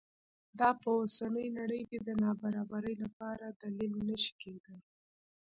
دا 0.59 0.69
په 0.81 0.89
اوسنۍ 0.99 1.47
نړۍ 1.59 1.81
کې 1.89 1.97
د 2.07 2.09
نابرابرۍ 2.23 2.95
لپاره 3.03 3.45
دلیل 3.61 3.93
نه 4.09 4.17
شي 4.23 4.33
کېدای. 4.41 4.79